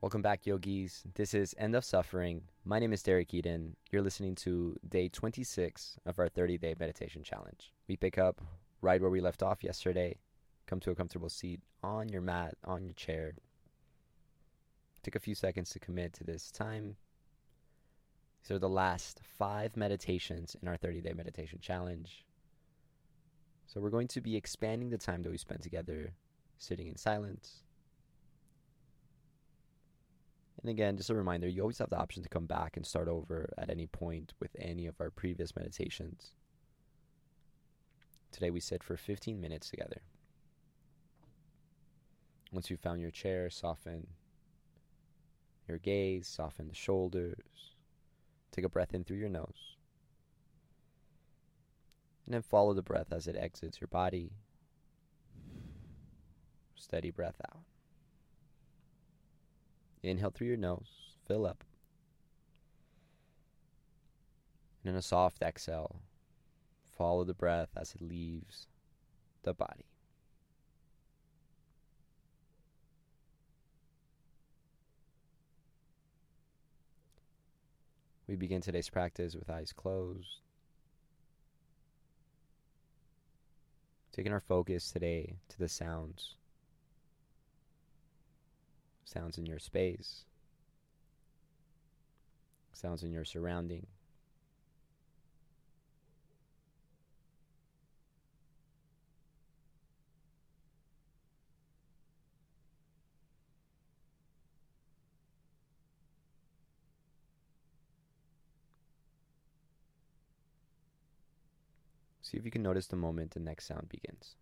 Welcome 0.00 0.22
back, 0.22 0.46
yogis. 0.46 1.02
This 1.16 1.34
is 1.34 1.56
End 1.58 1.74
of 1.74 1.84
Suffering. 1.84 2.42
My 2.64 2.78
name 2.78 2.92
is 2.92 3.02
Derik 3.02 3.30
Edan. 3.30 3.72
You're 3.90 4.00
listening 4.00 4.36
to 4.36 4.76
day 4.88 5.08
26 5.08 5.96
of 6.06 6.20
our 6.20 6.28
30 6.28 6.56
day 6.56 6.76
meditation 6.78 7.24
challenge. 7.24 7.72
We 7.88 7.96
pick 7.96 8.16
up 8.16 8.40
right 8.80 9.00
where 9.00 9.10
we 9.10 9.20
left 9.20 9.42
off 9.42 9.64
yesterday. 9.64 10.18
Come 10.68 10.78
to 10.80 10.92
a 10.92 10.94
comfortable 10.94 11.28
seat 11.28 11.62
on 11.82 12.08
your 12.10 12.20
mat, 12.20 12.54
on 12.64 12.84
your 12.84 12.92
chair. 12.92 13.32
Take 15.02 15.16
a 15.16 15.20
few 15.20 15.34
seconds 15.34 15.70
to 15.70 15.80
commit 15.80 16.12
to 16.12 16.22
this 16.22 16.52
time. 16.52 16.94
These 18.44 18.54
are 18.54 18.60
the 18.60 18.68
last 18.68 19.20
five 19.36 19.76
meditations 19.76 20.54
in 20.62 20.68
our 20.68 20.76
30 20.76 21.00
day 21.00 21.12
meditation 21.12 21.58
challenge. 21.60 22.24
So 23.66 23.80
we're 23.80 23.90
going 23.90 24.06
to 24.08 24.20
be 24.20 24.36
expanding 24.36 24.90
the 24.90 24.96
time 24.96 25.24
that 25.24 25.32
we 25.32 25.38
spend 25.38 25.62
together 25.62 26.12
sitting 26.56 26.86
in 26.86 26.94
silence 26.94 27.64
and 30.60 30.70
again, 30.70 30.96
just 30.96 31.10
a 31.10 31.14
reminder 31.14 31.48
you 31.48 31.62
always 31.62 31.78
have 31.78 31.90
the 31.90 31.98
option 31.98 32.22
to 32.22 32.28
come 32.28 32.46
back 32.46 32.76
and 32.76 32.84
start 32.84 33.08
over 33.08 33.48
at 33.56 33.70
any 33.70 33.86
point 33.86 34.32
with 34.40 34.50
any 34.58 34.86
of 34.86 35.00
our 35.00 35.10
previous 35.10 35.54
meditations. 35.54 36.34
Today 38.32 38.50
we 38.50 38.60
sit 38.60 38.82
for 38.82 38.96
15 38.96 39.40
minutes 39.40 39.70
together. 39.70 40.02
Once 42.52 42.70
you've 42.70 42.80
found 42.80 43.00
your 43.00 43.10
chair, 43.10 43.50
soften 43.50 44.06
your 45.68 45.78
gaze, 45.78 46.26
soften 46.26 46.66
the 46.68 46.74
shoulders. 46.74 47.74
Take 48.50 48.64
a 48.64 48.68
breath 48.70 48.94
in 48.94 49.04
through 49.04 49.18
your 49.18 49.28
nose. 49.28 49.76
And 52.24 52.34
then 52.34 52.42
follow 52.42 52.74
the 52.74 52.82
breath 52.82 53.12
as 53.12 53.26
it 53.26 53.36
exits 53.36 53.80
your 53.80 53.88
body. 53.88 54.32
Steady 56.74 57.10
breath 57.10 57.40
out. 57.50 57.62
Inhale 60.02 60.30
through 60.30 60.46
your 60.46 60.56
nose, 60.56 61.16
fill 61.26 61.46
up. 61.46 61.64
And 64.82 64.92
in 64.92 64.96
a 64.96 65.02
soft 65.02 65.42
exhale, 65.42 66.00
follow 66.84 67.24
the 67.24 67.34
breath 67.34 67.70
as 67.76 67.94
it 67.94 68.02
leaves 68.02 68.68
the 69.42 69.54
body. 69.54 69.86
We 78.28 78.36
begin 78.36 78.60
today's 78.60 78.90
practice 78.90 79.34
with 79.34 79.48
eyes 79.48 79.72
closed. 79.72 80.42
Taking 84.12 84.32
our 84.32 84.40
focus 84.40 84.90
today 84.90 85.36
to 85.48 85.58
the 85.58 85.68
sounds 85.68 86.34
sounds 89.08 89.38
in 89.38 89.46
your 89.46 89.58
space, 89.58 90.24
sounds 92.74 93.02
in 93.02 93.10
your 93.10 93.24
surrounding. 93.24 93.86
See 112.20 112.36
if 112.36 112.44
you 112.44 112.50
can 112.50 112.62
notice 112.62 112.86
the 112.86 112.96
moment 112.96 113.30
the 113.30 113.40
next 113.40 113.66
sound 113.66 113.88
begins. 113.88 114.34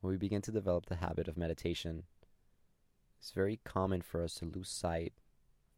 When 0.00 0.12
we 0.12 0.16
begin 0.16 0.42
to 0.42 0.52
develop 0.52 0.86
the 0.86 0.96
habit 0.96 1.28
of 1.28 1.36
meditation, 1.36 2.04
it's 3.18 3.32
very 3.32 3.60
common 3.64 4.00
for 4.00 4.22
us 4.22 4.34
to 4.34 4.46
lose 4.46 4.68
sight 4.68 5.12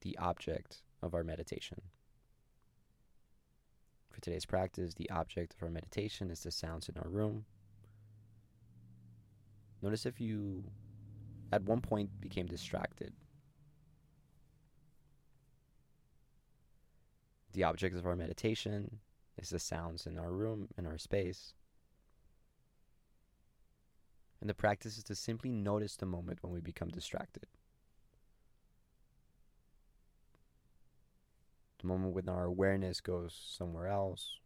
the 0.03 0.17
object 0.19 0.83
of 1.03 1.15
our 1.15 1.25
meditation. 1.25 1.81
For 4.11 4.21
today's 4.21 4.47
practice, 4.47 4.95
the 4.95 5.11
object 5.11 5.55
of 5.55 5.63
our 5.63 5.71
meditation 5.71 6.31
is 6.31 6.43
the 6.43 6.51
sounds 6.51 6.89
in 6.89 6.97
our 6.99 7.09
room. 7.09 7.45
Notice 9.81 10.07
if 10.07 10.21
you 10.21 10.65
at 11.53 11.65
one 11.65 11.81
point 11.81 12.21
became 12.21 12.47
distracted. 12.47 13.13
The 17.53 17.65
object 17.65 17.97
of 17.97 18.07
our 18.07 18.17
meditation 18.17 19.01
is 19.37 19.51
the 19.51 19.59
sounds 19.59 20.07
in 20.07 20.19
our 20.19 20.31
room, 20.31 20.69
in 20.79 20.87
our 20.87 20.99
space. 20.99 21.55
And 24.43 24.51
the 24.51 24.55
practice 24.55 24.99
is 24.99 25.05
to 25.05 25.15
simply 25.15 25.53
notice 25.53 25.95
the 25.95 26.05
moment 26.05 26.41
when 26.43 26.53
we 26.53 26.61
become 26.61 26.89
distracted. 26.89 27.47
The 31.81 31.87
moment 31.87 32.13
when 32.13 32.29
our 32.29 32.43
awareness 32.47 33.01
goes 33.01 33.41
somewhere 33.57 33.87
else. 33.87 34.41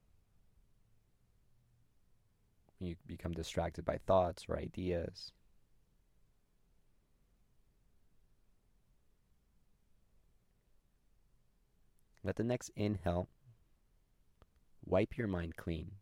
When 2.79 2.91
you 2.91 2.97
become 3.07 3.33
distracted 3.33 3.87
by 3.87 3.97
thoughts 3.97 4.45
or 4.51 4.59
ideas. 4.59 5.33
Let 12.23 12.37
the 12.37 12.45
next 12.45 12.71
inhale 12.77 13.31
wipe 14.85 15.17
your 15.17 15.29
mind 15.29 15.57
clean. 15.57 15.93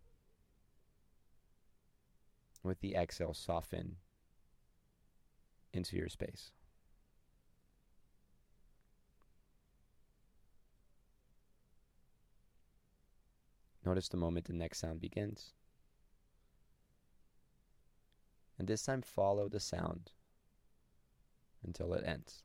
With 2.65 2.81
the 2.81 2.97
exhale, 2.97 3.35
soften 3.35 3.97
into 5.73 5.97
your 5.97 6.09
space. 6.09 6.51
Notice 13.85 14.09
the 14.09 14.17
moment 14.17 14.47
the 14.47 14.55
next 14.55 14.79
sound 14.79 15.01
begins. 15.01 15.53
And 18.59 18.67
this 18.67 18.83
time, 18.83 19.03
follow 19.03 19.49
the 19.49 19.61
sound 19.61 20.13
until 21.63 21.93
it 21.93 22.05
ends. 22.07 22.45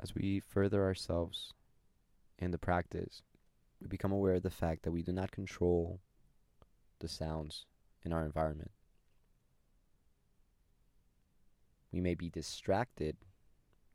As 0.00 0.14
we 0.14 0.40
further 0.40 0.84
ourselves 0.84 1.52
in 2.38 2.50
the 2.50 2.58
practice, 2.58 3.22
we 3.80 3.88
become 3.88 4.12
aware 4.12 4.34
of 4.34 4.42
the 4.42 4.50
fact 4.50 4.82
that 4.82 4.92
we 4.92 5.02
do 5.02 5.12
not 5.12 5.30
control 5.30 6.00
the 7.00 7.08
sounds 7.08 7.66
in 8.04 8.12
our 8.12 8.24
environment. 8.24 8.70
We 11.92 12.00
may 12.00 12.14
be 12.14 12.28
distracted 12.28 13.16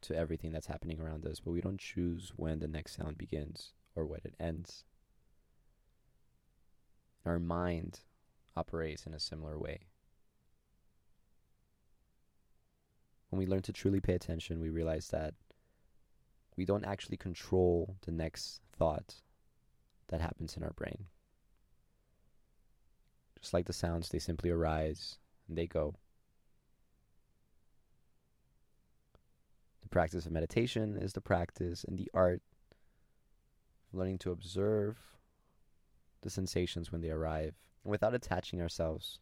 to 0.02 0.16
everything 0.16 0.52
that's 0.52 0.68
happening 0.68 1.00
around 1.00 1.26
us, 1.26 1.40
but 1.40 1.52
we 1.52 1.62
don't 1.62 1.80
choose 1.80 2.34
when 2.36 2.60
the 2.60 2.68
next 2.68 2.96
sound 2.96 3.18
begins 3.18 3.74
or 3.96 4.06
when 4.06 4.22
it 4.24 4.36
ends. 4.40 4.84
Our 7.26 7.40
mind 7.40 8.02
operates 8.56 9.06
in 9.06 9.14
a 9.14 9.20
similar 9.20 9.58
way. 9.58 9.88
When 13.30 13.40
we 13.40 13.48
learn 13.48 13.62
to 13.64 13.74
truly 13.74 14.02
pay 14.02 14.14
attention, 14.14 14.60
we 14.60 14.70
realize 14.70 15.08
that 15.08 15.34
we 16.56 16.66
don't 16.66 16.86
actually 16.86 17.18
control 17.18 17.96
the 18.06 18.12
next 18.12 18.62
thought 18.78 19.16
that 20.08 20.22
happens 20.22 20.56
in 20.56 20.64
our 20.64 20.74
brain. 20.74 21.06
Just 23.40 23.54
like 23.54 23.66
the 23.66 23.74
sounds, 23.74 24.10
they 24.10 24.20
simply 24.20 24.50
arise 24.50 25.18
and 25.48 25.58
they 25.58 25.68
go. 25.68 25.96
The 29.82 29.90
practice 29.90 30.26
of 30.26 30.32
meditation 30.32 30.98
is 30.98 31.14
the 31.14 31.22
practice 31.22 31.84
and 31.84 31.98
the 31.98 32.10
art 32.14 32.42
of 33.92 34.00
learning 34.00 34.20
to 34.20 34.32
observe 34.32 34.98
the 36.22 36.30
sensations 36.30 36.92
when 36.92 37.02
they 37.02 37.10
arrive. 37.10 37.56
And 37.84 37.92
without 37.92 38.14
attaching 38.14 38.62
ourselves 38.62 39.20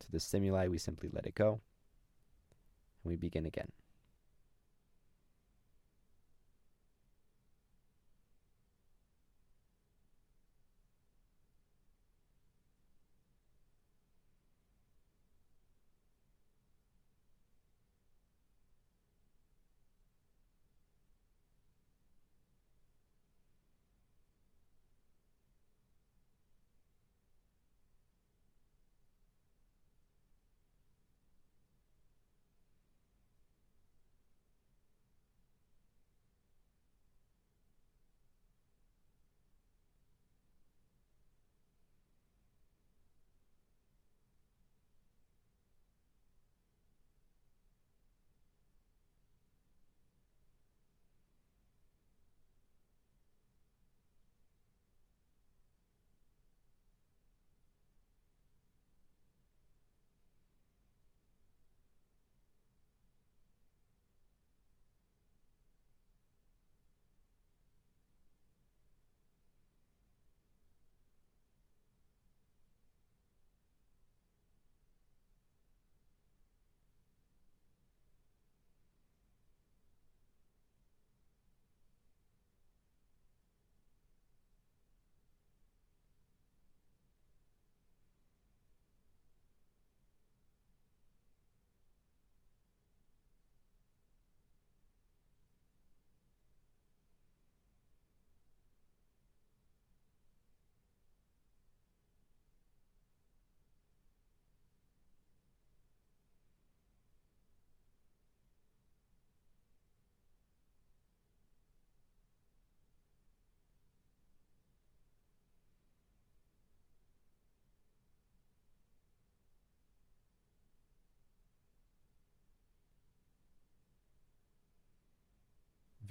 to 0.00 0.10
the 0.12 0.20
stimuli, 0.20 0.68
we 0.68 0.78
simply 0.78 1.08
let 1.10 1.26
it 1.26 1.34
go 1.34 1.60
and 3.02 3.10
we 3.10 3.16
begin 3.16 3.46
again. 3.46 3.72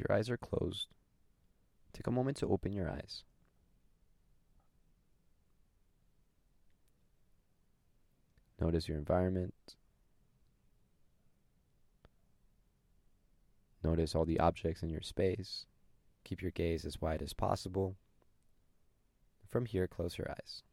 Your 0.08 0.18
eyes 0.18 0.30
are 0.30 0.38
closed, 0.38 0.88
take 1.94 2.08
a 2.08 2.12
moment 2.12 2.38
to 2.38 2.48
open 2.48 2.72
your 2.72 2.90
eyes. 2.90 3.24
Notice 8.60 8.88
your 8.88 8.98
environment. 8.98 9.54
Notice 13.84 14.16
all 14.16 14.26
the 14.26 14.40
objects 14.40 14.82
in 14.82 14.90
your 14.90 15.02
space. 15.02 15.66
Keep 16.24 16.42
your 16.42 16.52
gaze 16.52 16.86
as 16.86 17.02
wide 17.02 17.22
as 17.22 17.34
possible. 17.34 17.96
From 19.50 19.66
here, 19.66 19.88
close 19.88 20.18
your 20.18 20.32
eyes. 20.32 20.64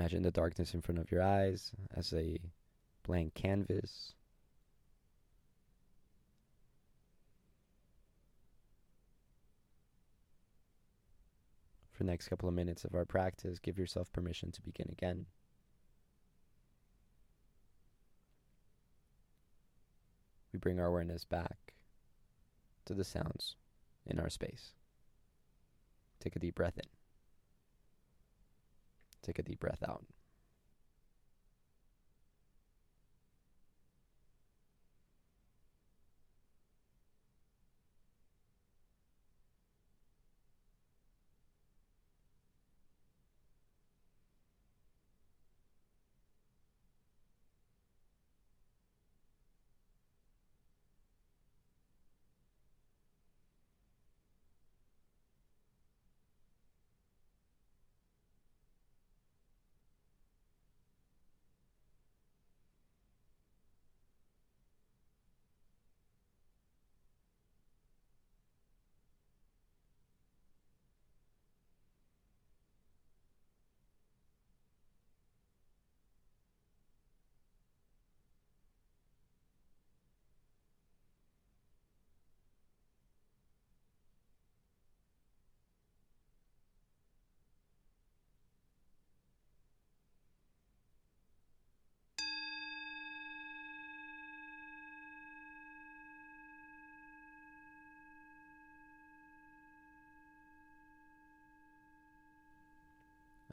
Imagine 0.00 0.22
the 0.22 0.30
darkness 0.30 0.72
in 0.72 0.80
front 0.80 0.98
of 0.98 1.12
your 1.12 1.22
eyes 1.22 1.72
as 1.94 2.14
a 2.14 2.38
blank 3.02 3.34
canvas. 3.34 4.14
For 11.92 12.02
the 12.02 12.10
next 12.10 12.28
couple 12.28 12.48
of 12.48 12.54
minutes 12.54 12.84
of 12.84 12.94
our 12.94 13.04
practice, 13.04 13.58
give 13.58 13.76
yourself 13.76 14.10
permission 14.10 14.50
to 14.52 14.62
begin 14.62 14.88
again. 14.90 15.26
We 20.50 20.58
bring 20.58 20.80
our 20.80 20.86
awareness 20.86 21.26
back 21.26 21.74
to 22.86 22.94
the 22.94 23.04
sounds 23.04 23.56
in 24.06 24.18
our 24.18 24.30
space. 24.30 24.70
Take 26.20 26.36
a 26.36 26.38
deep 26.38 26.54
breath 26.54 26.78
in. 26.78 26.99
Take 29.22 29.38
a 29.38 29.42
deep 29.42 29.60
breath 29.60 29.82
out. 29.86 30.04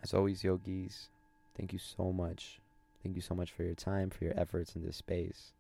As 0.04 0.14
always, 0.14 0.44
yogis, 0.44 1.10
thank 1.56 1.74
you 1.74 1.80
so 1.80 2.12
much. 2.12 2.60
Thank 3.04 3.16
you 3.16 3.22
so 3.22 3.36
much 3.36 3.52
for 3.52 3.64
your 3.64 3.76
time, 3.76 4.10
for 4.10 4.24
your 4.24 4.38
efforts 4.38 4.76
in 4.76 4.86
this 4.86 4.98
space. 4.98 5.54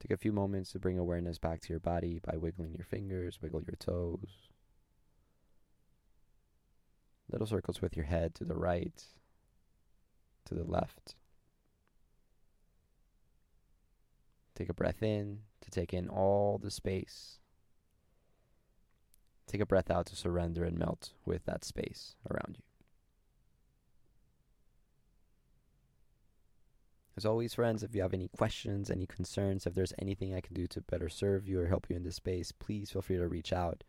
Take 0.00 0.12
a 0.12 0.16
few 0.16 0.32
moments 0.32 0.72
to 0.72 0.78
bring 0.78 0.98
awareness 0.98 1.38
back 1.38 1.60
to 1.62 1.70
your 1.70 1.80
body 1.80 2.20
by 2.24 2.36
wiggling 2.36 2.74
your 2.74 2.84
fingers, 2.84 3.40
wiggle 3.42 3.62
your 3.66 3.76
toes. 3.76 4.48
Little 7.30 7.46
circles 7.46 7.82
with 7.82 7.96
your 7.96 8.06
head 8.06 8.34
to 8.36 8.44
the 8.44 8.54
right, 8.54 9.04
to 10.46 10.54
the 10.54 10.64
left. 10.64 11.16
Take 14.54 14.68
a 14.68 14.74
breath 14.74 15.02
in 15.02 15.40
to 15.60 15.70
take 15.70 15.92
in 15.92 16.08
all 16.08 16.58
the 16.58 16.70
space 16.70 17.38
Take 19.48 19.62
a 19.62 19.66
breath 19.66 19.90
out 19.90 20.06
to 20.06 20.16
surrender 20.16 20.62
and 20.62 20.78
melt 20.78 21.14
with 21.24 21.46
that 21.46 21.64
space 21.64 22.14
around 22.30 22.56
you. 22.58 22.62
As 27.16 27.26
always, 27.26 27.54
friends, 27.54 27.82
if 27.82 27.94
you 27.96 28.02
have 28.02 28.14
any 28.14 28.28
questions, 28.28 28.90
any 28.90 29.06
concerns, 29.06 29.66
if 29.66 29.74
there's 29.74 29.94
anything 29.98 30.34
I 30.34 30.40
can 30.40 30.54
do 30.54 30.68
to 30.68 30.82
better 30.82 31.08
serve 31.08 31.48
you 31.48 31.60
or 31.60 31.66
help 31.66 31.86
you 31.88 31.96
in 31.96 32.04
this 32.04 32.14
space, 32.14 32.52
please 32.52 32.92
feel 32.92 33.02
free 33.02 33.16
to 33.16 33.26
reach 33.26 33.52
out. 33.52 33.82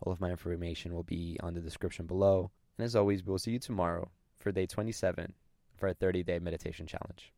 All 0.00 0.12
of 0.12 0.20
my 0.20 0.30
information 0.30 0.94
will 0.94 1.02
be 1.02 1.36
on 1.42 1.52
the 1.52 1.60
description 1.60 2.06
below. 2.06 2.52
And 2.78 2.84
as 2.86 2.96
always, 2.96 3.22
we'll 3.22 3.38
see 3.38 3.50
you 3.50 3.58
tomorrow 3.58 4.10
for 4.38 4.50
day 4.52 4.64
27 4.64 5.34
for 5.76 5.88
our 5.88 5.92
30 5.92 6.22
day 6.22 6.38
meditation 6.38 6.86
challenge. 6.86 7.34